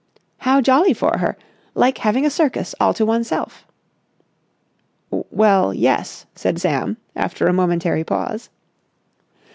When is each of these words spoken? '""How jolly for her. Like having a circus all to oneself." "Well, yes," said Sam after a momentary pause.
'""How 0.47 0.61
jolly 0.61 0.95
for 0.95 1.19
her. 1.19 1.37
Like 1.75 1.99
having 1.99 2.25
a 2.25 2.31
circus 2.31 2.73
all 2.79 2.91
to 2.95 3.05
oneself." 3.05 3.67
"Well, 5.11 5.75
yes," 5.75 6.25
said 6.33 6.59
Sam 6.59 6.97
after 7.15 7.45
a 7.45 7.53
momentary 7.53 8.03
pause. 8.03 8.49